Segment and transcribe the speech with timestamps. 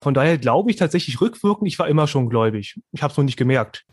[0.00, 2.80] Von daher glaube ich tatsächlich rückwirkend, ich war immer schon gläubig.
[2.92, 3.84] Ich habe es nur nicht gemerkt.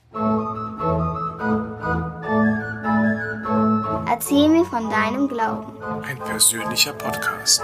[4.08, 5.74] Erzähl mir von deinem Glauben.
[6.04, 7.64] Ein persönlicher Podcast.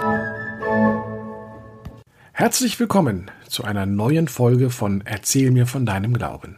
[2.32, 6.56] Herzlich willkommen zu einer neuen Folge von Erzähl mir von deinem Glauben.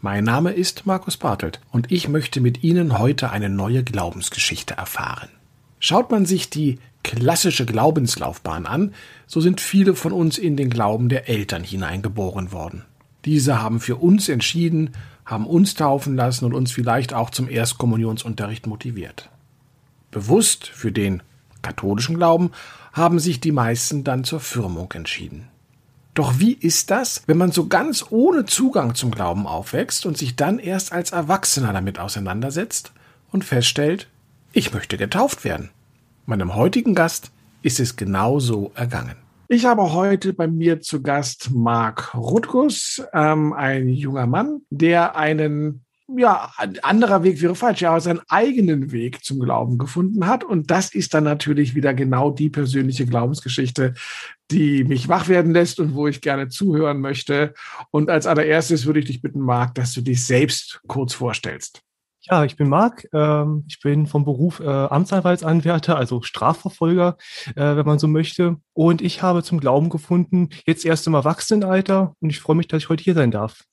[0.00, 5.28] Mein Name ist Markus Bartelt und ich möchte mit Ihnen heute eine neue Glaubensgeschichte erfahren.
[5.80, 8.94] Schaut man sich die klassische Glaubenslaufbahn an,
[9.28, 12.84] so sind viele von uns in den Glauben der Eltern hineingeboren worden.
[13.24, 14.90] Diese haben für uns entschieden,
[15.24, 19.30] haben uns taufen lassen und uns vielleicht auch zum Erstkommunionsunterricht motiviert.
[20.10, 21.22] Bewusst für den
[21.62, 22.50] katholischen Glauben
[22.92, 25.48] haben sich die meisten dann zur Firmung entschieden.
[26.14, 30.36] Doch wie ist das, wenn man so ganz ohne Zugang zum Glauben aufwächst und sich
[30.36, 32.92] dann erst als Erwachsener damit auseinandersetzt
[33.32, 34.08] und feststellt,
[34.52, 35.70] ich möchte getauft werden?
[36.26, 39.16] Meinem heutigen Gast ist es genauso ergangen.
[39.48, 45.84] Ich habe heute bei mir zu Gast Marc Rutkus, ähm, ein junger Mann, der einen,
[46.08, 46.50] ja,
[46.80, 50.44] anderer Weg wäre falsch, ja, seinen eigenen Weg zum Glauben gefunden hat.
[50.44, 53.92] Und das ist dann natürlich wieder genau die persönliche Glaubensgeschichte,
[54.50, 57.52] die mich wach werden lässt und wo ich gerne zuhören möchte.
[57.90, 61.82] Und als allererstes würde ich dich bitten, Marc, dass du dich selbst kurz vorstellst.
[62.30, 63.06] Ja, ich bin Marc.
[63.12, 67.18] Ähm, ich bin vom Beruf äh, Amtsanwaltsanwärter, also Strafverfolger,
[67.54, 68.56] äh, wenn man so möchte.
[68.72, 72.14] Und ich habe zum Glauben gefunden, jetzt erst im Erwachsenenalter.
[72.20, 73.64] Und ich freue mich, dass ich heute hier sein darf.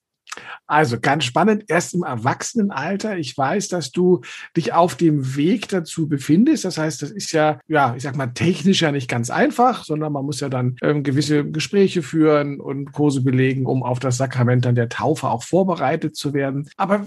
[0.68, 3.18] Also ganz spannend, erst im Erwachsenenalter.
[3.18, 4.22] Ich weiß, dass du
[4.56, 6.66] dich auf dem Weg dazu befindest.
[6.66, 10.14] Das heißt, das ist ja, ja, ich sag mal, technisch ja nicht ganz einfach, sondern
[10.14, 14.66] man muss ja dann ähm, gewisse Gespräche führen und Kurse belegen, um auf das Sakrament
[14.66, 16.70] dann der Taufe auch vorbereitet zu werden.
[16.78, 17.06] Aber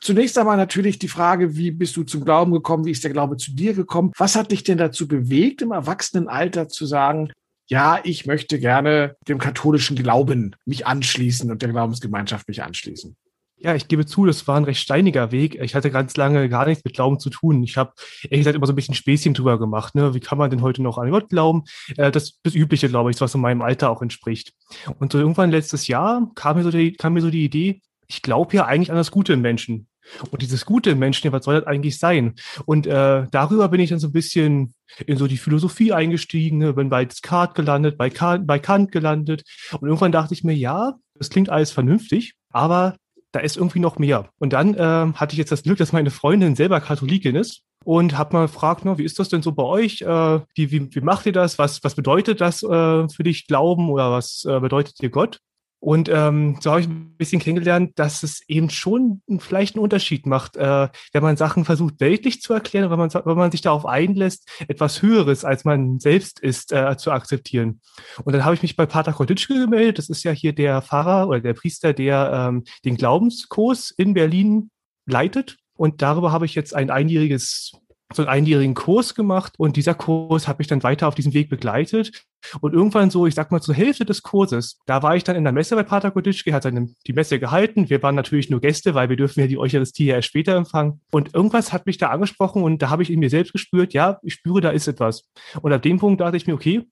[0.00, 2.84] zunächst einmal natürlich die Frage, wie bist du zum Glauben gekommen?
[2.84, 4.12] Wie ist der Glaube zu dir gekommen?
[4.16, 7.30] Was hat dich denn dazu bewegt, im Erwachsenenalter zu sagen,
[7.72, 13.16] ja, ich möchte gerne dem katholischen Glauben mich anschließen und der Glaubensgemeinschaft mich anschließen.
[13.56, 15.54] Ja, ich gebe zu, das war ein recht steiniger Weg.
[15.54, 17.62] Ich hatte ganz lange gar nichts mit Glauben zu tun.
[17.62, 17.94] Ich habe
[18.24, 19.94] ehrlich gesagt immer so ein bisschen Späßchen drüber gemacht.
[19.94, 20.12] Ne?
[20.12, 21.62] Wie kann man denn heute noch an Gott glauben?
[21.96, 24.52] Äh, das, das Übliche, glaube ich, was so meinem Alter auch entspricht.
[24.98, 28.20] Und so irgendwann letztes Jahr kam mir so die, kam mir so die Idee, ich
[28.20, 29.88] glaube ja eigentlich an das Gute im Menschen.
[30.30, 32.34] Und dieses Gute Menschen, was soll das eigentlich sein?
[32.66, 34.74] Und äh, darüber bin ich dann so ein bisschen
[35.06, 36.72] in so die Philosophie eingestiegen, ne?
[36.74, 39.44] bin bei Descartes gelandet, bei Kant, bei Kant gelandet.
[39.72, 42.96] Und irgendwann dachte ich mir, ja, das klingt alles vernünftig, aber
[43.32, 44.28] da ist irgendwie noch mehr.
[44.38, 48.16] Und dann äh, hatte ich jetzt das Glück, dass meine Freundin selber Katholikin ist und
[48.16, 50.02] habe mal gefragt, ne, wie ist das denn so bei euch?
[50.02, 51.58] Äh, wie, wie, wie macht ihr das?
[51.58, 55.38] Was, was bedeutet das äh, für dich Glauben oder was äh, bedeutet dir Gott?
[55.82, 60.26] Und ähm, so habe ich ein bisschen kennengelernt, dass es eben schon vielleicht einen Unterschied
[60.26, 63.84] macht, äh, wenn man Sachen versucht, weltlich zu erklären, wenn man, wenn man sich darauf
[63.84, 67.80] einlässt, etwas Höheres, als man selbst ist, äh, zu akzeptieren.
[68.22, 69.98] Und dann habe ich mich bei Pater Korditschke gemeldet.
[69.98, 74.70] Das ist ja hier der Pfarrer oder der Priester, der ähm, den Glaubenskurs in Berlin
[75.04, 75.56] leitet.
[75.74, 77.72] Und darüber habe ich jetzt ein einjähriges
[78.14, 81.48] so einen einjährigen Kurs gemacht und dieser Kurs hat mich dann weiter auf diesem Weg
[81.48, 82.24] begleitet.
[82.60, 85.44] Und irgendwann so, ich sag mal, zur Hälfte des Kurses, da war ich dann in
[85.44, 87.88] der Messe bei Pater Goditschke, hat dann die Messe gehalten.
[87.88, 91.00] Wir waren natürlich nur Gäste, weil wir dürfen ja die Eucharistie ja erst später empfangen.
[91.12, 94.18] Und irgendwas hat mich da angesprochen und da habe ich in mir selbst gespürt, ja,
[94.22, 95.28] ich spüre, da ist etwas.
[95.60, 96.84] Und ab dem Punkt dachte ich mir, okay,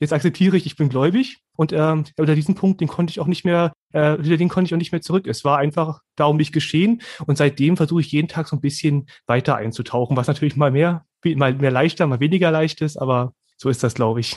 [0.00, 1.38] jetzt akzeptiere ich, ich bin gläubig.
[1.56, 4.74] Und ähm, unter diesem Punkt, den konnte ich auch nicht mehr, äh, den konnte ich
[4.74, 5.26] auch nicht mehr zurück.
[5.26, 7.02] Es war einfach da um mich geschehen.
[7.26, 11.04] Und seitdem versuche ich jeden Tag so ein bisschen weiter einzutauchen, was natürlich mal mehr,
[11.36, 14.36] mal mehr leichter, mal weniger leicht ist, aber so ist das, glaube ich.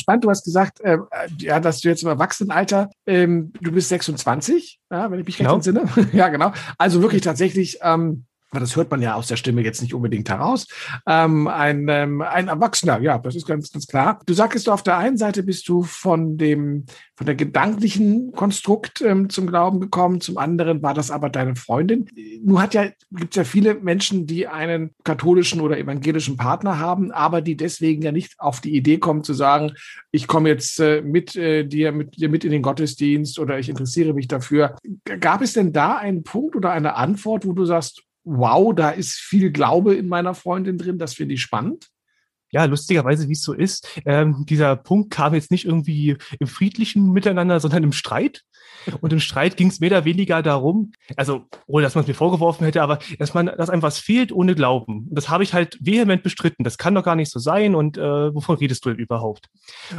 [0.00, 0.98] Spannend, du hast gesagt, äh,
[1.38, 5.46] ja, dass du jetzt im Erwachsenenalter, ähm, du bist 26, ja, wenn ich mich recht
[5.46, 5.56] genau.
[5.56, 5.84] entsinne.
[6.12, 6.52] ja, genau.
[6.78, 8.24] Also wirklich tatsächlich ähm,
[8.60, 10.66] das hört man ja aus der Stimme jetzt nicht unbedingt heraus,
[11.06, 14.20] ähm, ein, ähm, ein Erwachsener, ja, das ist ganz, ganz klar.
[14.26, 16.84] Du sagst, du auf der einen Seite bist du von dem,
[17.16, 22.06] von der gedanklichen Konstrukt ähm, zum Glauben gekommen, zum anderen war das aber deine Freundin.
[22.42, 27.40] Nun hat ja, gibt ja viele Menschen, die einen katholischen oder evangelischen Partner haben, aber
[27.40, 29.72] die deswegen ja nicht auf die Idee kommen zu sagen,
[30.10, 33.68] ich komme jetzt äh, mit äh, dir, mit dir mit in den Gottesdienst oder ich
[33.68, 34.76] interessiere mich dafür.
[35.20, 39.14] Gab es denn da einen Punkt oder eine Antwort, wo du sagst, wow, da ist
[39.14, 41.88] viel Glaube in meiner Freundin drin, das finde ich spannend.
[42.54, 47.10] Ja, lustigerweise, wie es so ist, ähm, dieser Punkt kam jetzt nicht irgendwie im friedlichen
[47.10, 48.42] Miteinander, sondern im Streit.
[49.00, 52.14] Und im Streit ging es mehr oder weniger darum, also ohne dass man es mir
[52.14, 55.08] vorgeworfen hätte, aber dass man, dass einem was fehlt ohne Glauben.
[55.08, 56.62] Und das habe ich halt vehement bestritten.
[56.62, 57.74] Das kann doch gar nicht so sein.
[57.74, 59.48] Und äh, wovon redest du denn überhaupt?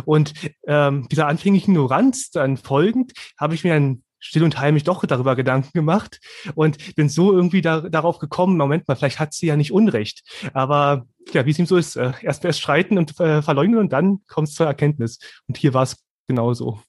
[0.06, 0.33] Und
[0.66, 5.35] ähm, dieser anfänglichen Ignoranz dann folgend habe ich mir ein still und heimlich doch darüber
[5.35, 6.19] Gedanken gemacht
[6.56, 10.23] und bin so irgendwie da, darauf gekommen, Moment mal, vielleicht hat sie ja nicht Unrecht.
[10.53, 13.94] Aber ja, wie es ihm so ist, äh, erst erst streiten und äh, verleugnen und
[13.94, 15.19] dann kommt es zur Erkenntnis.
[15.47, 15.97] Und hier war es
[16.27, 16.79] genauso.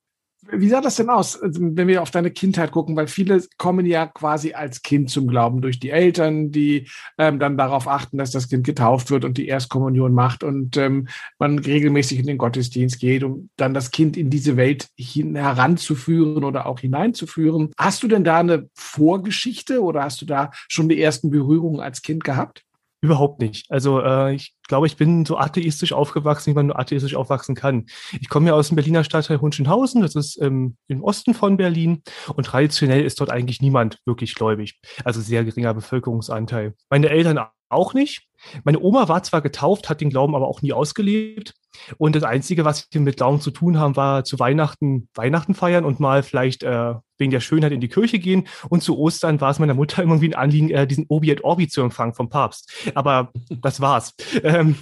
[0.52, 2.96] Wie sah das denn aus, also, wenn wir auf deine Kindheit gucken?
[2.96, 6.88] Weil viele kommen ja quasi als Kind zum Glauben durch die Eltern, die
[7.18, 11.08] ähm, dann darauf achten, dass das Kind getauft wird und die Erstkommunion macht und ähm,
[11.38, 16.44] man regelmäßig in den Gottesdienst geht, um dann das Kind in diese Welt hin, heranzuführen
[16.44, 17.72] oder auch hineinzuführen.
[17.78, 22.02] Hast du denn da eine Vorgeschichte oder hast du da schon die ersten Berührungen als
[22.02, 22.65] Kind gehabt?
[23.06, 23.70] Überhaupt nicht.
[23.70, 27.86] Also äh, ich glaube, ich bin so atheistisch aufgewachsen, wie man nur atheistisch aufwachsen kann.
[28.20, 32.02] Ich komme ja aus dem Berliner Stadtteil Hunschenhausen, das ist ähm, im Osten von Berlin
[32.34, 34.80] und traditionell ist dort eigentlich niemand wirklich gläubig.
[35.04, 36.74] Also sehr geringer Bevölkerungsanteil.
[36.90, 37.38] Meine Eltern
[37.68, 38.22] auch nicht.
[38.64, 41.54] Meine Oma war zwar getauft, hat den Glauben aber auch nie ausgelebt.
[41.98, 45.84] Und das Einzige, was wir mit Glauben zu tun haben, war zu Weihnachten Weihnachten feiern
[45.84, 48.46] und mal vielleicht äh, wegen der Schönheit in die Kirche gehen.
[48.68, 51.68] Und zu Ostern war es meiner Mutter irgendwie ein Anliegen, äh, diesen Obi et Orbi
[51.68, 52.72] zu empfangen vom Papst.
[52.94, 54.14] Aber das war's.
[54.42, 54.76] Ähm,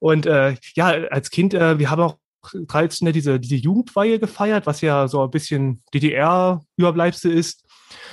[0.00, 2.16] und äh, ja, als Kind, äh, wir haben auch
[2.68, 7.64] traditionell diese, diese Jugendweihe gefeiert, was ja so ein bisschen DDR-Überbleibsel ist.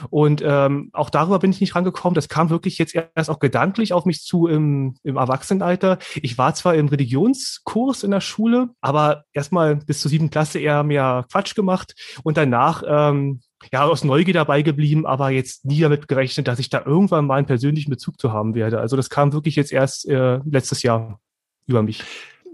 [0.09, 2.15] Und ähm, auch darüber bin ich nicht rangekommen.
[2.15, 5.97] Das kam wirklich jetzt erst auch gedanklich auf mich zu im, im Erwachsenenalter.
[6.21, 10.83] Ich war zwar im Religionskurs in der Schule, aber erstmal bis zur siebten Klasse eher
[10.83, 13.41] mehr Quatsch gemacht und danach ähm,
[13.71, 17.35] ja, aus Neugier dabei geblieben, aber jetzt nie damit gerechnet, dass ich da irgendwann mal
[17.35, 18.79] einen persönlichen Bezug zu haben werde.
[18.79, 21.19] Also das kam wirklich jetzt erst äh, letztes Jahr
[21.67, 22.03] über mich.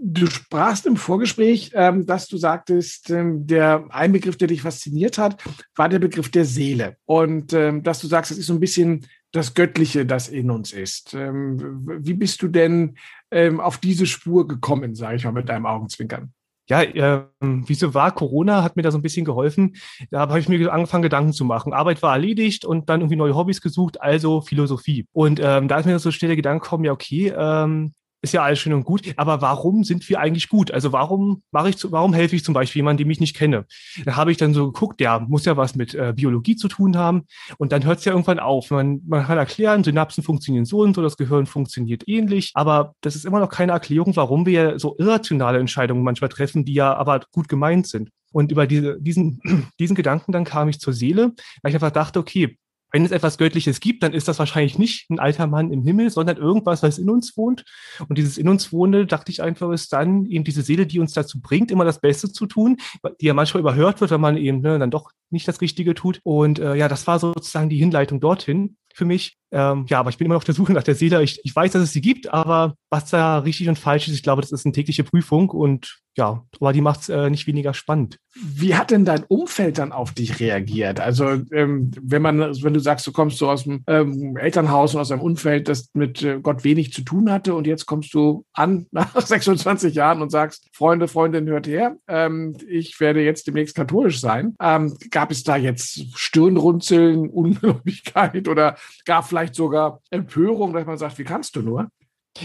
[0.00, 5.18] Du sprachst im Vorgespräch, ähm, dass du sagtest, ähm, der ein Begriff, der dich fasziniert
[5.18, 5.42] hat,
[5.74, 6.96] war der Begriff der Seele.
[7.04, 10.72] Und ähm, dass du sagst, es ist so ein bisschen das Göttliche, das in uns
[10.72, 11.14] ist.
[11.14, 12.96] Ähm, wie bist du denn
[13.30, 16.32] ähm, auf diese Spur gekommen, sage ich mal mit deinem Augenzwinkern?
[16.68, 19.76] Ja, ähm, wie so war, Corona hat mir da so ein bisschen geholfen.
[20.10, 21.72] Da habe ich mir angefangen, Gedanken zu machen.
[21.72, 25.06] Arbeit war erledigt und dann irgendwie neue Hobbys gesucht, also Philosophie.
[25.12, 28.42] Und ähm, da ist mir so schnell der Gedanke gekommen, ja, okay, ähm, ist ja
[28.42, 30.70] alles schön und gut, aber warum sind wir eigentlich gut?
[30.70, 33.66] Also warum mache ich, warum helfe ich zum Beispiel jemandem, den ich nicht kenne?
[34.04, 36.96] Da habe ich dann so geguckt, ja, muss ja was mit äh, Biologie zu tun
[36.96, 37.26] haben
[37.58, 38.70] und dann hört es ja irgendwann auf.
[38.70, 43.14] Man, man kann erklären, Synapsen funktionieren so und so, das Gehirn funktioniert ähnlich, aber das
[43.14, 47.20] ist immer noch keine Erklärung, warum wir so irrationale Entscheidungen manchmal treffen, die ja aber
[47.32, 48.10] gut gemeint sind.
[48.32, 49.40] Und über diese, diesen,
[49.78, 51.32] diesen Gedanken dann kam ich zur Seele,
[51.62, 52.58] weil ich einfach dachte, okay,
[52.90, 56.10] wenn es etwas Göttliches gibt, dann ist das wahrscheinlich nicht ein alter Mann im Himmel,
[56.10, 57.64] sondern irgendwas, was in uns wohnt.
[58.08, 61.12] Und dieses in uns Wohnende, dachte ich einfach, ist dann eben diese Seele, die uns
[61.12, 62.78] dazu bringt, immer das Beste zu tun,
[63.20, 66.20] die ja manchmal überhört wird, wenn man eben ne, dann doch nicht das Richtige tut.
[66.22, 69.36] Und äh, ja, das war sozusagen die Hinleitung dorthin für mich.
[69.50, 71.22] Ähm, ja, aber ich bin immer auf der Suche nach der Seele.
[71.22, 74.22] Ich, ich weiß, dass es sie gibt, aber was da richtig und falsch ist, ich
[74.22, 77.72] glaube, das ist eine tägliche Prüfung und ja, aber die macht es äh, nicht weniger
[77.72, 78.18] spannend.
[78.34, 80.98] Wie hat denn dein Umfeld dann auf dich reagiert?
[80.98, 85.00] Also ähm, wenn man, wenn du sagst, du kommst so aus dem ähm, Elternhaus und
[85.00, 88.44] aus einem Umfeld, das mit äh, Gott wenig zu tun hatte und jetzt kommst du
[88.52, 93.76] an nach 26 Jahren und sagst, Freunde, Freundin, hört her, ähm, ich werde jetzt demnächst
[93.76, 94.56] katholisch sein.
[94.60, 101.18] Ähm, gab es da jetzt Stirnrunzeln, Ungläubigkeit oder gab vielleicht sogar Empörung, dass man sagt,
[101.18, 101.88] wie kannst du nur?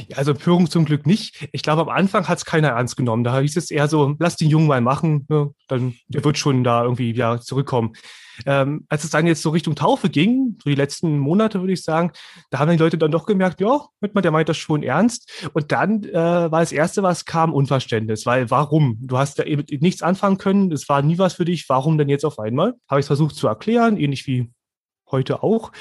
[0.07, 1.47] Ja, also Empörung zum Glück nicht.
[1.51, 3.23] Ich glaube, am Anfang hat es keiner ernst genommen.
[3.23, 5.51] Da hieß es eher so, lass den Jungen mal machen, ne?
[5.67, 7.93] dann der wird schon da irgendwie wieder zurückkommen.
[8.47, 11.83] Ähm, als es dann jetzt so Richtung Taufe ging, so die letzten Monate würde ich
[11.83, 12.11] sagen,
[12.49, 15.47] da haben die Leute dann doch gemerkt, ja, der meint das schon ernst.
[15.53, 18.97] Und dann äh, war das Erste, was kam, Unverständnis, weil warum?
[19.01, 22.09] Du hast ja eben nichts anfangen können, es war nie was für dich, warum denn
[22.09, 22.73] jetzt auf einmal?
[22.89, 24.49] Habe ich versucht zu erklären, ähnlich wie
[25.13, 25.71] heute auch.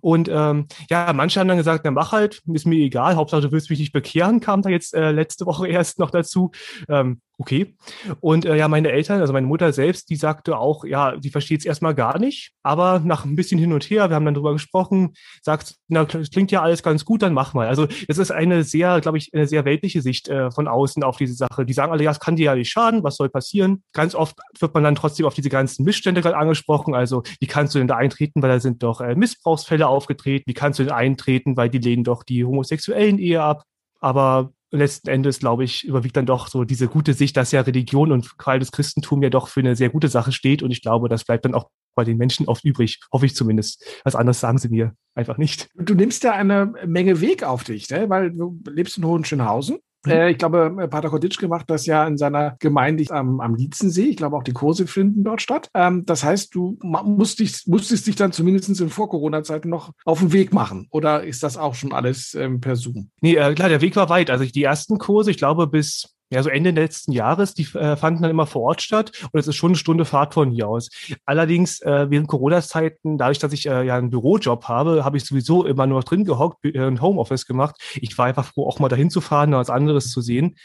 [0.00, 3.50] Und ähm, ja, manche haben dann gesagt, na mach halt, ist mir egal, Hauptsache du
[3.50, 6.52] willst mich nicht bekehren, kam da jetzt äh, letzte Woche erst noch dazu.
[6.88, 7.74] Ähm, okay.
[8.20, 11.60] Und äh, ja, meine Eltern, also meine Mutter selbst, die sagte auch, ja, die versteht
[11.60, 14.52] es erstmal gar nicht, aber nach ein bisschen hin und her, wir haben dann drüber
[14.52, 17.66] gesprochen, sagt, na, klingt ja alles ganz gut, dann mach mal.
[17.66, 21.16] Also das ist eine sehr, glaube ich, eine sehr weltliche Sicht äh, von außen auf
[21.16, 21.66] diese Sache.
[21.66, 23.82] Die sagen alle, ja, es kann dir ja nicht schaden, was soll passieren?
[23.92, 27.74] Ganz oft wird man dann trotzdem auf diese ganzen Missstände gerade angesprochen, also wie kannst
[27.74, 30.92] du denn da eintreten, weil da sind doch äh, Missbrauchsfälle aufgetreten, wie kannst du denn
[30.92, 33.64] eintreten, weil die lehnen doch die homosexuellen Ehe ab.
[34.00, 38.12] Aber letzten Endes, glaube ich, überwiegt dann doch so diese gute Sicht, dass ja Religion
[38.12, 40.62] und Qual des Christentum ja doch für eine sehr gute Sache steht.
[40.62, 43.84] Und ich glaube, das bleibt dann auch bei den Menschen oft übrig, hoffe ich zumindest.
[44.04, 45.68] Was anderes sagen sie mir einfach nicht.
[45.74, 48.08] Du nimmst ja eine Menge Weg auf dich, ne?
[48.08, 50.28] weil du lebst in Hohenschönhausen Mhm.
[50.28, 54.06] Ich glaube, äh, Pater Koditschke macht das ja in seiner Gemeinde am, am Lietzensee.
[54.06, 55.68] Ich glaube, auch die Kurse finden dort statt.
[55.74, 60.32] Ähm, das heißt, du musst dich, musstest dich dann zumindest in Vor-Corona-Zeiten noch auf den
[60.32, 60.86] Weg machen.
[60.90, 63.10] Oder ist das auch schon alles ähm, per Zoom?
[63.20, 64.30] Nee, äh, klar, der Weg war weit.
[64.30, 68.22] Also die ersten Kurse, ich glaube, bis ja, so Ende letzten Jahres, die äh, fanden
[68.22, 70.88] dann immer vor Ort statt und es ist schon eine Stunde Fahrt von hier aus.
[71.26, 75.66] Allerdings äh, während Corona-Zeiten, dadurch, dass ich äh, ja einen Bürojob habe, habe ich sowieso
[75.66, 77.76] immer nur drin gehockt, äh, ein Homeoffice gemacht.
[77.96, 80.56] Ich war einfach froh, auch mal dahin zu fahren, was anderes zu sehen.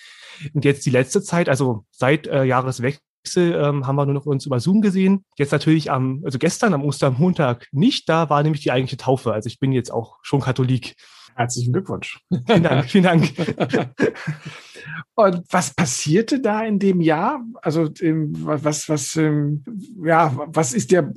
[0.54, 3.02] Und jetzt die letzte Zeit, also seit äh, Jahreswechsel,
[3.36, 5.26] ähm, haben wir nur noch uns über Zoom gesehen.
[5.38, 9.34] Jetzt natürlich am, also gestern am Ostermontag nicht, da war nämlich die eigentliche Taufe.
[9.34, 10.96] Also ich bin jetzt auch schon Katholik.
[11.38, 12.20] Herzlichen Glückwunsch.
[12.48, 13.32] Vielen Dank, vielen Dank.
[15.14, 17.44] Und was passierte da in dem Jahr?
[17.62, 19.64] Also was, was, ähm,
[20.04, 21.14] ja, was ist der,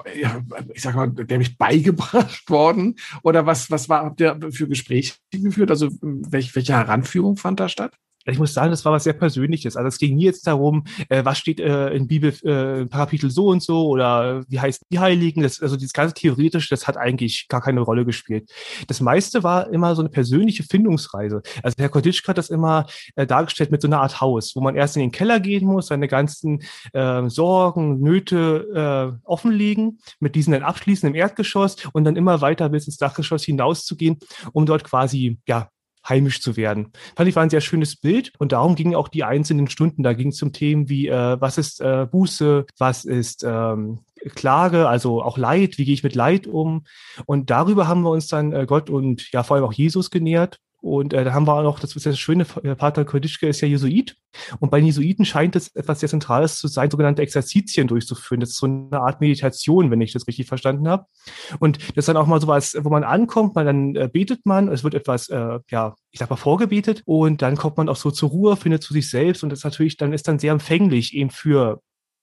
[0.74, 2.96] ich sag mal, der mich beigebracht worden?
[3.22, 5.70] Oder was, was war, habt ihr für Gespräche geführt?
[5.70, 7.94] Also welche, welche Heranführung fand da statt?
[8.30, 9.76] Ich muss sagen, das war was sehr Persönliches.
[9.76, 13.48] Also es ging nie jetzt darum, äh, was steht äh, in Bibel äh, Kapitel so
[13.48, 15.42] und so oder wie heißt die Heiligen.
[15.42, 18.50] Das, also dieses ganze theoretisch, das hat eigentlich gar keine Rolle gespielt.
[18.88, 21.42] Das meiste war immer so eine persönliche Findungsreise.
[21.62, 24.76] Also Herr Korditschka hat das immer äh, dargestellt mit so einer Art Haus, wo man
[24.76, 30.52] erst in den Keller gehen muss, seine ganzen äh, Sorgen, Nöte äh, offenlegen, mit diesen
[30.52, 34.18] dann abschließen im Erdgeschoss und dann immer weiter bis ins Dachgeschoss hinauszugehen,
[34.52, 35.68] um dort quasi ja
[36.08, 36.92] heimisch zu werden.
[37.16, 40.02] Fand ich war ein sehr schönes Bild und darum gingen auch die einzelnen Stunden.
[40.02, 44.00] Da ging es zum Themen wie, äh, was ist äh, Buße, was ist ähm,
[44.34, 46.84] Klage, also auch Leid, wie gehe ich mit Leid um?
[47.26, 50.58] Und darüber haben wir uns dann äh, Gott und ja vor allem auch Jesus genähert.
[50.80, 53.48] Und äh, da haben wir auch noch, das ist ja das Schöne, äh, Pater Kordischke
[53.48, 54.16] ist ja Jesuit.
[54.60, 58.40] Und bei Jesuiten scheint es etwas sehr Zentrales zu sein, sogenannte Exerzitien durchzuführen.
[58.40, 61.06] Das ist so eine Art Meditation, wenn ich das richtig verstanden habe.
[61.58, 64.46] Und das ist dann auch mal so was, wo man ankommt, man dann äh, betet
[64.46, 67.96] man, es wird etwas, äh, ja, ich sag mal, vorgebetet und dann kommt man auch
[67.96, 71.14] so zur Ruhe, findet zu sich selbst und das natürlich dann ist dann sehr empfänglich
[71.14, 71.80] eben für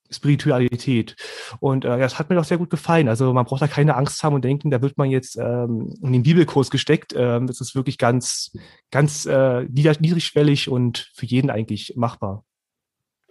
[0.09, 1.15] Spiritualität.
[1.59, 3.07] Und äh, ja, das hat mir doch sehr gut gefallen.
[3.07, 6.13] Also man braucht da keine Angst haben und denken, da wird man jetzt ähm, in
[6.13, 7.13] den Bibelkurs gesteckt.
[7.15, 8.51] Ähm, das ist wirklich ganz,
[8.91, 12.43] ganz äh, niedrigschwellig und für jeden eigentlich machbar.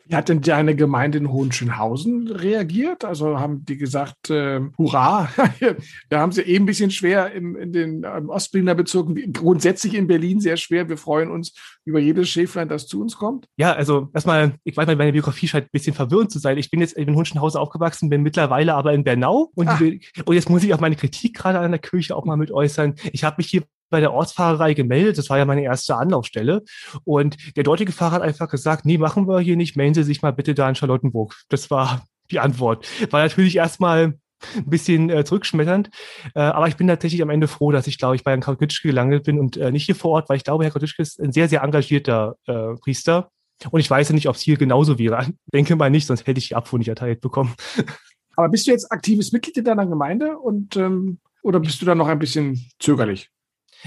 [0.08, 3.04] Wie hat denn deine Gemeinde in Hohenschönhausen reagiert?
[3.04, 7.72] Also haben die gesagt, äh, hurra, wir haben sie eben ein bisschen schwer im, in
[7.72, 10.88] den ähm, Ostberliner Bezirken, grundsätzlich in Berlin sehr schwer.
[10.88, 13.48] Wir freuen uns über jedes Schäflein, das zu uns kommt.
[13.56, 16.56] Ja, also erstmal, ich weiß mal, meine Biografie scheint ein bisschen verwirrend zu sein.
[16.56, 20.48] Ich bin jetzt in Hohenschönhausen aufgewachsen, bin mittlerweile aber in Bernau und, die, und jetzt
[20.48, 22.94] muss ich auch meine Kritik gerade an der Kirche auch mal mit äußern.
[23.12, 25.18] Ich habe mich hier bei der Ortsfahrerei gemeldet.
[25.18, 26.62] Das war ja meine erste Anlaufstelle.
[27.04, 30.22] Und der dortige Fahrer hat einfach gesagt, nee, machen wir hier nicht, melden Sie sich
[30.22, 31.34] mal bitte da in Charlottenburg.
[31.48, 32.86] Das war die Antwort.
[33.10, 34.14] War natürlich erstmal
[34.56, 35.90] ein bisschen äh, zurückschmetternd.
[36.34, 38.88] Äh, aber ich bin tatsächlich am Ende froh, dass ich, glaube ich, bei Herrn Kautitschke
[38.88, 41.32] gelandet bin und äh, nicht hier vor Ort, weil ich glaube, Herr Kautitschke ist ein
[41.32, 43.30] sehr, sehr engagierter äh, Priester.
[43.70, 45.26] Und ich weiß ja nicht, ob es hier genauso wäre.
[45.52, 47.54] Denke mal nicht, sonst hätte ich die Abfuhr nicht erteilt bekommen.
[48.36, 51.94] Aber bist du jetzt aktives Mitglied in deiner Gemeinde und ähm, oder bist du da
[51.94, 53.30] noch ein bisschen zögerlich?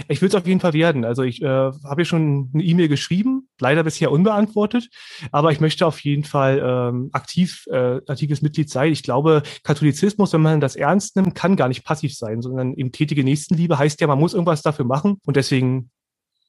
[0.08, 1.06] Ich will es auf jeden Fall werden.
[1.06, 4.90] Also ich äh, habe ja schon eine E-Mail geschrieben, leider bisher unbeantwortet,
[5.32, 8.92] aber ich möchte auf jeden Fall ähm, aktiv äh, aktives Mitglied sein.
[8.92, 12.92] Ich glaube, Katholizismus, wenn man das ernst nimmt, kann gar nicht passiv sein, sondern eben
[12.92, 15.92] tätige Nächstenliebe heißt ja, man muss irgendwas dafür machen und deswegen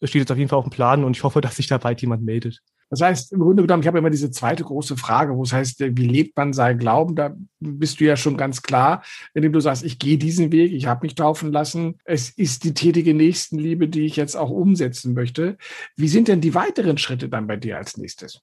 [0.02, 2.00] steht jetzt auf jeden Fall auf dem Plan und ich hoffe, dass sich da bald
[2.00, 2.60] jemand meldet.
[2.90, 5.78] Das heißt, im Grunde genommen, ich habe immer diese zweite große Frage, wo es heißt,
[5.80, 7.14] wie lebt man sein Glauben?
[7.14, 10.86] Da bist du ja schon ganz klar, indem du sagst, ich gehe diesen Weg, ich
[10.86, 11.98] habe mich taufen lassen.
[12.04, 15.56] Es ist die tätige Nächstenliebe, die ich jetzt auch umsetzen möchte.
[15.96, 18.40] Wie sind denn die weiteren Schritte dann bei dir als nächstes?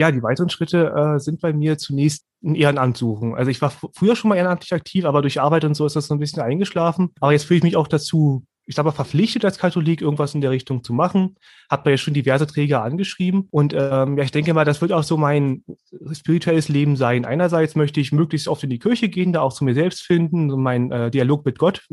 [0.00, 3.34] Ja, die weiteren Schritte äh, sind bei mir zunächst ein Ehrenamt suchen.
[3.34, 6.06] Also ich war früher schon mal ehrenamtlich aktiv, aber durch Arbeit und so ist das
[6.06, 7.10] so ein bisschen eingeschlafen.
[7.20, 10.50] Aber jetzt fühle ich mich auch dazu ich glaube, verpflichtet als Katholik, irgendwas in der
[10.50, 11.36] Richtung zu machen.
[11.70, 13.48] Hat mir ja schon diverse Träger angeschrieben.
[13.50, 15.64] Und ähm, ja, ich denke mal, das wird auch so mein
[16.12, 17.24] spirituelles Leben sein.
[17.24, 20.50] Einerseits möchte ich möglichst oft in die Kirche gehen, da auch zu mir selbst finden,
[20.50, 21.86] so meinen äh, Dialog mit Gott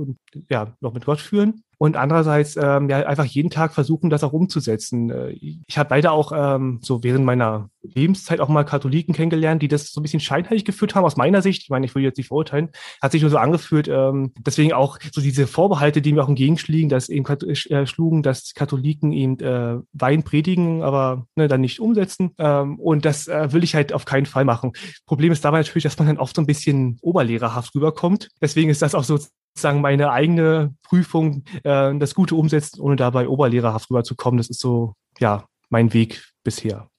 [0.49, 4.33] ja, noch mit Gott führen und andererseits ähm, ja einfach jeden Tag versuchen, das auch
[4.33, 5.09] umzusetzen.
[5.09, 9.67] Äh, ich habe leider auch ähm, so während meiner Lebenszeit auch mal Katholiken kennengelernt, die
[9.67, 11.63] das so ein bisschen scheinheilig geführt haben aus meiner Sicht.
[11.63, 12.69] Ich meine, ich will jetzt nicht verurteilen,
[13.01, 13.87] hat sich nur so angefühlt.
[13.87, 18.53] Ähm, deswegen auch so diese Vorbehalte, die mir auch entgegenschlugen, dass eben äh, schlugen, dass
[18.53, 22.31] Katholiken eben äh, Wein predigen, aber ne, dann nicht umsetzen.
[22.37, 24.71] Ähm, und das äh, will ich halt auf keinen Fall machen.
[25.05, 28.29] Problem ist dabei natürlich, dass man dann oft so ein bisschen oberlehrerhaft rüberkommt.
[28.41, 29.19] Deswegen ist das auch so
[29.53, 34.37] sozusagen meine eigene Prüfung, äh, das Gute umsetzen, ohne dabei oberlehrerhaft rüberzukommen.
[34.37, 36.90] Das ist so, ja, mein Weg bisher.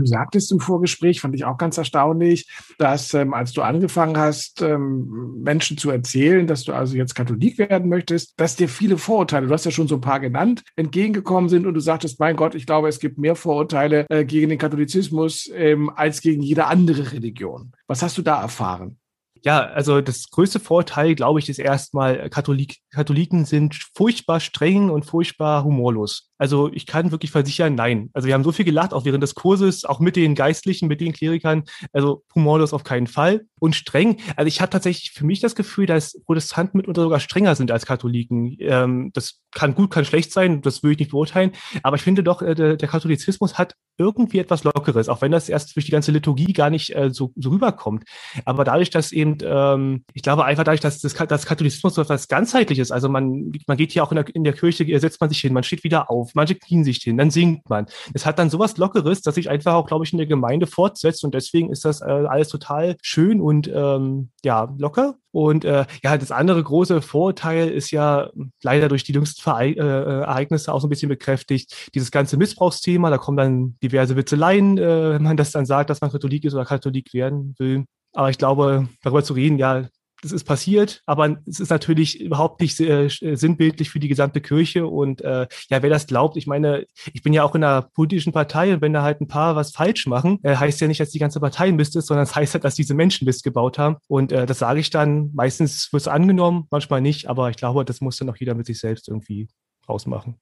[0.00, 4.62] Du sagtest im Vorgespräch, fand ich auch ganz erstaunlich, dass ähm, als du angefangen hast,
[4.62, 9.46] ähm, Menschen zu erzählen, dass du also jetzt Katholik werden möchtest, dass dir viele Vorurteile,
[9.46, 12.54] du hast ja schon so ein paar genannt, entgegengekommen sind und du sagtest, mein Gott,
[12.54, 17.12] ich glaube, es gibt mehr Vorurteile äh, gegen den Katholizismus ähm, als gegen jede andere
[17.12, 17.72] Religion.
[17.86, 18.99] Was hast du da erfahren?
[19.42, 25.06] Ja, also das größte Vorteil, glaube ich, ist erstmal, Katholik, Katholiken sind furchtbar streng und
[25.06, 26.30] furchtbar humorlos.
[26.40, 28.08] Also ich kann wirklich versichern, nein.
[28.14, 31.02] Also wir haben so viel gelacht, auch während des Kurses, auch mit den Geistlichen, mit
[31.02, 31.64] den Klerikern.
[31.92, 33.42] Also humorlos auf keinen Fall.
[33.60, 37.54] Und streng, also ich habe tatsächlich für mich das Gefühl, dass Protestanten mitunter sogar strenger
[37.54, 38.56] sind als Katholiken.
[38.58, 41.52] Ähm, das kann gut, kann schlecht sein, das würde ich nicht beurteilen.
[41.82, 45.50] Aber ich finde doch, äh, der, der, Katholizismus hat irgendwie etwas Lockeres, auch wenn das
[45.50, 48.04] erst durch die ganze Liturgie gar nicht äh, so, so rüberkommt.
[48.46, 52.28] Aber dadurch, dass eben, ähm, ich glaube einfach dadurch, dass das, das Katholizismus so etwas
[52.28, 55.40] ganzheitliches, also man, man geht hier auch in der, in der Kirche, setzt man sich
[55.40, 57.86] hin, man steht wieder auf, manche knien sich hin, dann singt man.
[58.14, 61.24] Es hat dann sowas Lockeres, dass sich einfach auch, glaube ich, in der Gemeinde fortsetzt
[61.24, 65.16] und deswegen ist das äh, alles total schön und ähm, ja, locker.
[65.32, 68.30] Und äh, ja, das andere große Vorteil ist ja
[68.62, 73.10] leider durch die jüngsten Vere äh, Ereignisse auch so ein bisschen bekräftigt, dieses ganze Missbrauchsthema,
[73.10, 76.54] da kommen dann diverse Witzeleien, äh, wenn man das dann sagt, dass man Katholik ist
[76.54, 77.84] oder Katholik werden will.
[78.12, 79.86] Aber ich glaube, darüber zu reden, ja,
[80.22, 84.86] das ist passiert, aber es ist natürlich überhaupt nicht äh, sinnbildlich für die gesamte Kirche.
[84.86, 88.32] Und äh, ja, wer das glaubt, ich meine, ich bin ja auch in einer politischen
[88.32, 91.10] Partei und wenn da halt ein paar was falsch machen, äh, heißt ja nicht, dass
[91.10, 93.78] die ganze Partei Mist ist, sondern es das heißt halt, dass diese Menschen Mist gebaut
[93.78, 93.96] haben.
[94.08, 97.84] Und äh, das sage ich dann, meistens wird es angenommen, manchmal nicht, aber ich glaube,
[97.84, 99.48] das muss dann auch jeder mit sich selbst irgendwie
[99.86, 100.36] ausmachen.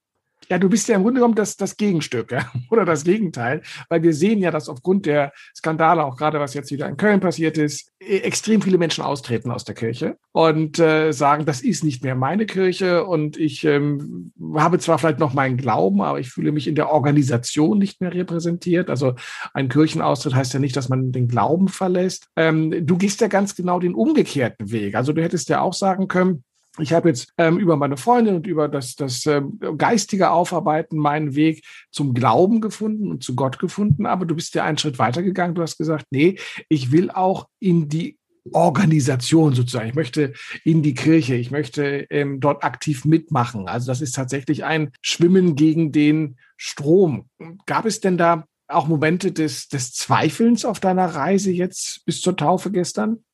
[0.51, 2.51] Ja, du bist ja im Grunde genommen das, das Gegenstück ja?
[2.71, 6.71] oder das Gegenteil, weil wir sehen ja, dass aufgrund der Skandale, auch gerade was jetzt
[6.71, 11.13] wieder in Köln passiert ist, e, extrem viele Menschen austreten aus der Kirche und äh,
[11.13, 15.57] sagen, das ist nicht mehr meine Kirche und ich ähm, habe zwar vielleicht noch meinen
[15.57, 18.89] Glauben, aber ich fühle mich in der Organisation nicht mehr repräsentiert.
[18.89, 19.15] Also
[19.53, 22.29] ein Kirchenaustritt heißt ja nicht, dass man den Glauben verlässt.
[22.37, 24.95] Ähm, du gehst ja ganz genau den umgekehrten Weg.
[24.95, 26.45] Also du hättest ja auch sagen können,
[26.79, 31.35] ich habe jetzt ähm, über meine Freundin und über das, das ähm, geistige Aufarbeiten meinen
[31.35, 35.55] Weg zum Glauben gefunden und zu Gott gefunden, aber du bist ja einen Schritt weitergegangen.
[35.55, 38.19] Du hast gesagt, nee, ich will auch in die
[38.53, 39.89] Organisation sozusagen.
[39.89, 40.33] Ich möchte
[40.65, 43.69] in die Kirche, ich möchte ähm, dort aktiv mitmachen.
[43.69, 47.29] Also das ist tatsächlich ein Schwimmen gegen den Strom.
[47.67, 52.37] Gab es denn da auch Momente des, des Zweifelns auf deiner Reise jetzt bis zur
[52.37, 53.25] Taufe gestern?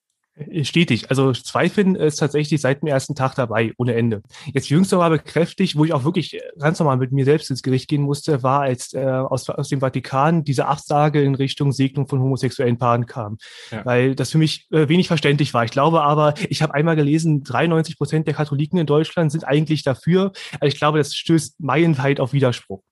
[0.63, 1.11] Stetig.
[1.11, 4.21] Also Zweifeln ist tatsächlich seit dem ersten Tag dabei, ohne Ende.
[4.53, 7.89] Jetzt jüngst mal bekräftigt, wo ich auch wirklich ganz normal mit mir selbst ins Gericht
[7.89, 12.21] gehen musste, war, als äh, aus, aus dem Vatikan diese Absage in Richtung Segnung von
[12.21, 13.39] homosexuellen Paaren kam.
[13.71, 13.85] Ja.
[13.85, 15.65] Weil das für mich äh, wenig verständlich war.
[15.65, 19.85] Ich glaube aber, ich habe einmal gelesen, 93 Prozent der Katholiken in Deutschland sind eigentlich
[19.85, 20.33] dafür.
[20.55, 22.83] Also ich glaube, das stößt meilenweit auf Widerspruch.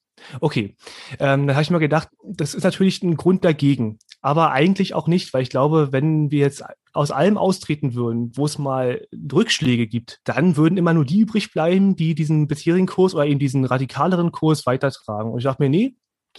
[0.40, 0.76] Okay,
[1.18, 5.08] ähm, dann habe ich mir gedacht, das ist natürlich ein Grund dagegen, aber eigentlich auch
[5.08, 9.86] nicht, weil ich glaube, wenn wir jetzt aus allem austreten würden, wo es mal Rückschläge
[9.86, 13.64] gibt, dann würden immer nur die übrig bleiben, die diesen bisherigen Kurs oder eben diesen
[13.64, 15.32] radikaleren Kurs weitertragen.
[15.32, 15.96] Und ich dachte mir, nee,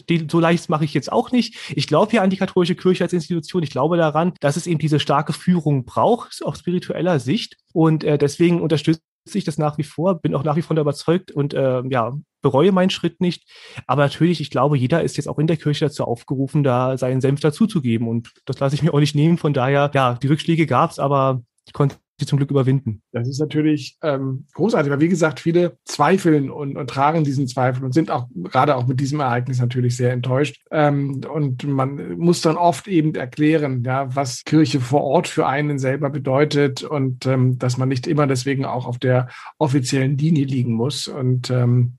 [0.09, 1.55] die, so leicht mache ich jetzt auch nicht.
[1.75, 3.63] Ich glaube ja an die katholische Kirche als Institution.
[3.63, 7.57] Ich glaube daran, dass es eben diese starke Führung braucht, aus spiritueller Sicht.
[7.73, 11.31] Und äh, deswegen unterstütze ich das nach wie vor, bin auch nach wie vor überzeugt
[11.31, 13.49] und äh, ja, bereue meinen Schritt nicht.
[13.87, 17.21] Aber natürlich, ich glaube, jeder ist jetzt auch in der Kirche dazu aufgerufen, da seinen
[17.21, 18.07] Senf dazuzugeben.
[18.07, 19.37] Und das lasse ich mir auch nicht nehmen.
[19.37, 23.01] Von daher, ja, die Rückschläge gab es, aber ich konnte sie zum Glück überwinden.
[23.11, 27.83] Das ist natürlich ähm, großartig, weil wie gesagt, viele zweifeln und, und, tragen diesen Zweifel
[27.83, 30.61] und sind auch gerade auch mit diesem Ereignis natürlich sehr enttäuscht.
[30.71, 35.79] Ähm, und man muss dann oft eben erklären, ja, was Kirche vor Ort für einen
[35.79, 40.73] selber bedeutet und ähm, dass man nicht immer deswegen auch auf der offiziellen Linie liegen
[40.73, 41.07] muss.
[41.07, 41.97] Und ähm,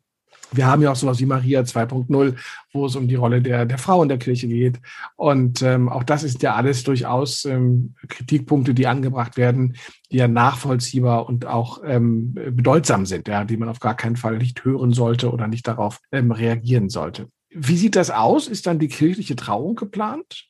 [0.52, 2.34] wir haben ja auch sowas wie Maria 2.0,
[2.72, 4.80] wo es um die Rolle der, der Frau in der Kirche geht.
[5.16, 9.76] Und ähm, auch das ist ja alles durchaus ähm, Kritikpunkte, die angebracht werden,
[10.10, 14.38] die ja nachvollziehbar und auch ähm, bedeutsam sind, ja, die man auf gar keinen Fall
[14.38, 17.28] nicht hören sollte oder nicht darauf ähm, reagieren sollte.
[17.50, 18.48] Wie sieht das aus?
[18.48, 20.48] Ist dann die kirchliche Trauung geplant?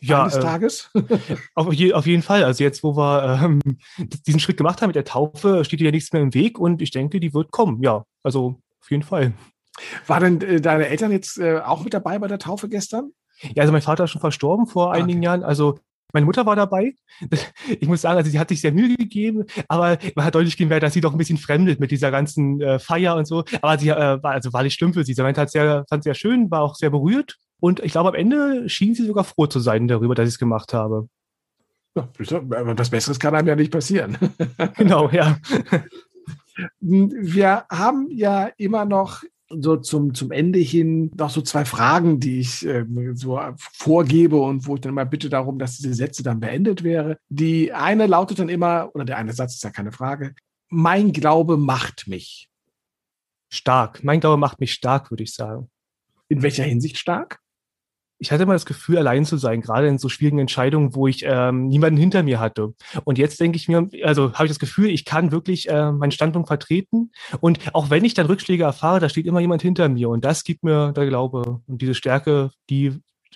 [0.00, 0.90] ja, eines äh, Tages?
[1.54, 2.44] auf, je, auf, jeden Fall.
[2.44, 3.60] Also jetzt, wo wir ähm,
[4.26, 6.90] diesen Schritt gemacht haben mit der Taufe, steht ja nichts mehr im Weg und ich
[6.90, 7.82] denke, die wird kommen.
[7.82, 9.32] Ja, also auf jeden Fall.
[10.08, 13.12] War denn äh, deine Eltern jetzt äh, auch mit dabei bei der Taufe gestern?
[13.54, 15.26] Ja, also mein Vater ist schon verstorben vor ah, einigen okay.
[15.26, 15.44] Jahren.
[15.44, 15.78] Also
[16.12, 16.94] meine Mutter war dabei.
[17.68, 20.82] Ich muss sagen, also sie hat sich sehr Mühe gegeben, aber man hat deutlich gemerkt,
[20.82, 23.44] dass sie doch ein bisschen fremdelt mit dieser ganzen äh, Feier und so.
[23.62, 25.14] Aber sie äh, war, also war nicht schlimm für sie.
[25.14, 27.36] Sie meinte, hat sehr, fand es sehr schön, war auch sehr berührt.
[27.60, 30.38] Und ich glaube, am Ende schien sie sogar froh zu sein darüber, dass ich es
[30.38, 31.08] gemacht habe.
[31.94, 34.18] Ja, was Besseres kann einem ja nicht passieren.
[34.76, 35.38] genau, ja.
[36.80, 42.40] Wir haben ja immer noch so zum, zum Ende hin noch so zwei Fragen, die
[42.40, 46.40] ich äh, so vorgebe und wo ich dann mal bitte darum, dass diese Sätze dann
[46.40, 47.18] beendet wäre.
[47.28, 50.34] Die eine lautet dann immer, oder der eine Satz ist ja keine Frage,
[50.68, 52.48] mein Glaube macht mich.
[53.52, 54.04] Stark.
[54.04, 55.68] Mein Glaube macht mich stark, würde ich sagen.
[56.28, 57.40] In welcher Hinsicht stark?
[58.20, 61.24] Ich hatte immer das Gefühl, allein zu sein, gerade in so schwierigen Entscheidungen, wo ich
[61.26, 62.74] ähm, niemanden hinter mir hatte.
[63.04, 66.10] Und jetzt denke ich mir, also habe ich das Gefühl, ich kann wirklich äh, meinen
[66.10, 67.12] Standpunkt vertreten.
[67.40, 70.10] Und auch wenn ich dann Rückschläge erfahre, da steht immer jemand hinter mir.
[70.10, 72.92] Und das gibt mir der Glaube und diese Stärke, die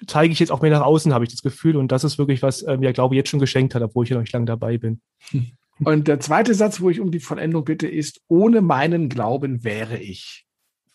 [0.07, 1.77] zeige ich jetzt auch mehr nach außen, habe ich das Gefühl.
[1.77, 4.17] Und das ist wirklich, was äh, mir Glaube jetzt schon geschenkt hat, obwohl ich ja
[4.17, 5.01] noch nicht lange dabei bin.
[5.83, 9.99] Und der zweite Satz, wo ich um die Vollendung bitte, ist, ohne meinen Glauben wäre
[9.99, 10.47] ich.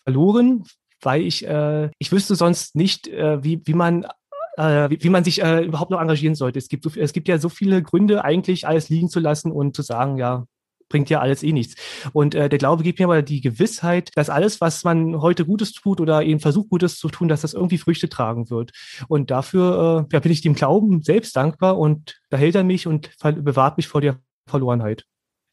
[0.04, 0.64] Verloren,
[1.02, 4.06] weil ich, äh, ich wüsste sonst nicht, äh, wie, wie man
[4.56, 6.58] äh, wie, wie man sich äh, überhaupt noch engagieren sollte.
[6.58, 9.74] Es gibt, so, es gibt ja so viele Gründe, eigentlich alles liegen zu lassen und
[9.74, 10.44] zu sagen, ja,
[10.90, 11.76] bringt ja alles eh nichts.
[12.12, 15.72] Und äh, der Glaube gibt mir aber die Gewissheit, dass alles, was man heute Gutes
[15.72, 18.72] tut oder eben versucht, Gutes zu tun, dass das irgendwie Früchte tragen wird.
[19.08, 22.86] Und dafür äh, ja, bin ich dem Glauben selbst dankbar und da hält er mich
[22.86, 25.04] und bewahrt mich vor der Verlorenheit.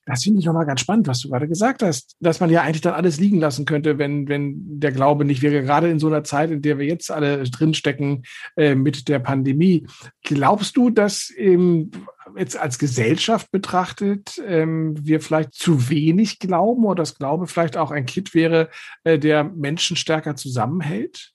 [0.07, 2.79] Das finde ich nochmal ganz spannend, was du gerade gesagt hast, dass man ja eigentlich
[2.79, 6.23] dann alles liegen lassen könnte, wenn, wenn der Glaube nicht wäre, gerade in so einer
[6.23, 8.23] Zeit, in der wir jetzt alle drinstecken
[8.55, 9.85] äh, mit der Pandemie.
[10.23, 11.91] Glaubst du, dass ähm,
[12.37, 17.91] jetzt als Gesellschaft betrachtet ähm, wir vielleicht zu wenig glauben oder das Glaube vielleicht auch
[17.91, 18.69] ein Kit wäre,
[19.03, 21.33] äh, der Menschen stärker zusammenhält?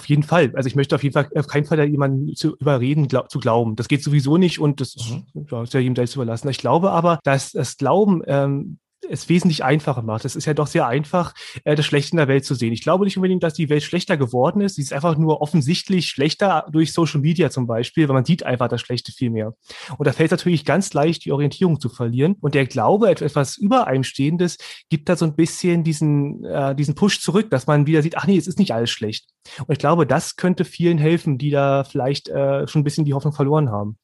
[0.00, 0.50] Auf jeden Fall.
[0.54, 3.76] Also ich möchte auf jeden Fall auf keinen Fall jemanden zu überreden, glaub, zu glauben.
[3.76, 5.46] Das geht sowieso nicht und das mhm.
[5.50, 6.48] ja, ist ja jedem selbst überlassen.
[6.48, 8.78] Ich glaube aber, dass das Glauben ähm,
[9.10, 10.24] es wesentlich einfacher macht.
[10.24, 12.72] Es ist ja doch sehr einfach, äh, das Schlechte in der Welt zu sehen.
[12.72, 14.76] Ich glaube nicht unbedingt, dass die Welt schlechter geworden ist.
[14.76, 18.68] Sie ist einfach nur offensichtlich schlechter durch Social Media zum Beispiel, weil man sieht einfach
[18.68, 19.54] das Schlechte viel mehr.
[19.98, 22.36] Und da fällt es natürlich ganz leicht, die Orientierung zu verlieren.
[22.40, 26.94] Und der Glaube, etwas über einem Stehendes, gibt da so ein bisschen diesen, äh, diesen
[26.94, 29.26] Push zurück, dass man wieder sieht, ach nee, es ist nicht alles schlecht.
[29.66, 33.14] Und ich glaube, das könnte vielen helfen, die da vielleicht äh, schon ein bisschen die
[33.14, 33.98] Hoffnung verloren haben.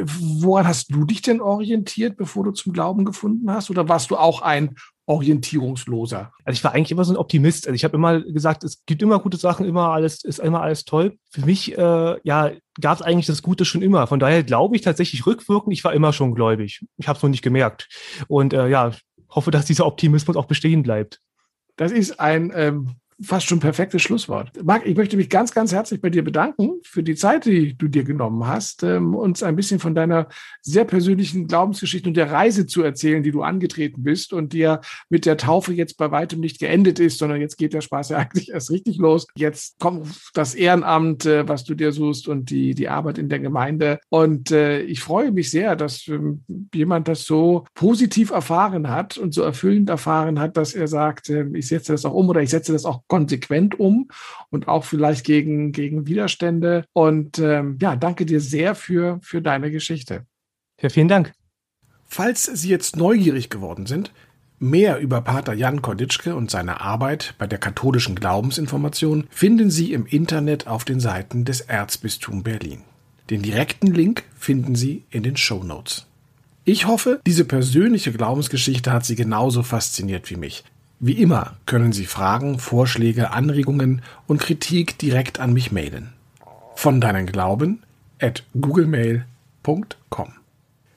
[0.00, 3.70] Woran hast du dich denn orientiert, bevor du zum Glauben gefunden hast?
[3.70, 4.76] Oder warst du auch ein
[5.06, 6.32] orientierungsloser?
[6.44, 7.66] Also ich war eigentlich immer so ein Optimist.
[7.66, 10.84] Also ich habe immer gesagt, es gibt immer gute Sachen, immer alles ist immer alles
[10.84, 11.18] toll.
[11.30, 14.06] Für mich äh, ja gab es eigentlich das Gute schon immer.
[14.06, 16.84] Von daher glaube ich tatsächlich rückwirkend, ich war immer schon gläubig.
[16.96, 17.88] Ich habe es nur nicht gemerkt.
[18.28, 18.92] Und äh, ja,
[19.28, 21.20] hoffe, dass dieser Optimismus auch bestehen bleibt.
[21.76, 24.50] Das ist ein ähm, fast schon perfektes Schlusswort.
[24.62, 27.88] Marc, ich möchte mich ganz, ganz herzlich bei dir bedanken für die Zeit, die du
[27.88, 30.28] dir genommen hast, ähm, uns ein bisschen von deiner
[30.62, 34.80] sehr persönlichen Glaubensgeschichte und der Reise zu erzählen, die du angetreten bist und die ja
[35.08, 38.18] mit der Taufe jetzt bei weitem nicht geendet ist, sondern jetzt geht der Spaß ja
[38.18, 39.26] eigentlich erst richtig los.
[39.36, 43.38] Jetzt kommt das Ehrenamt, äh, was du dir suchst und die, die Arbeit in der
[43.38, 44.00] Gemeinde.
[44.08, 46.42] Und äh, ich freue mich sehr, dass ähm,
[46.74, 51.46] jemand das so positiv erfahren hat und so erfüllend erfahren hat, dass er sagt, äh,
[51.54, 54.08] ich setze das auch um oder ich setze das auch konsequent um
[54.50, 56.84] und auch vielleicht gegen, gegen Widerstände.
[56.92, 60.26] Und ähm, ja, danke dir sehr für, für deine Geschichte.
[60.80, 61.32] Ja, vielen Dank.
[62.06, 64.12] Falls Sie jetzt neugierig geworden sind,
[64.60, 70.06] Mehr über Pater Jan Korditschke und seine Arbeit bei der katholischen Glaubensinformation finden Sie im
[70.06, 72.82] Internet auf den Seiten des Erzbistum Berlin.
[73.30, 76.06] Den direkten Link finden Sie in den Show Notes.
[76.64, 80.64] Ich hoffe, diese persönliche Glaubensgeschichte hat Sie genauso fasziniert wie mich.
[81.06, 86.14] Wie immer können Sie Fragen, Vorschläge, Anregungen und Kritik direkt an mich mailen.
[86.76, 87.82] Von deinen Glauben
[88.18, 90.32] at googlemail.com.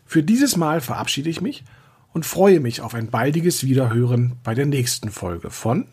[0.05, 1.65] Für dieses Mal verabschiede ich mich
[2.13, 5.87] und freue mich auf ein baldiges Wiederhören bei der nächsten Folge von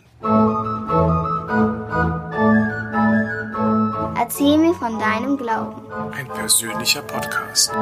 [4.17, 5.83] Erzähl mir von deinem Glauben.
[6.13, 7.73] Ein persönlicher Podcast.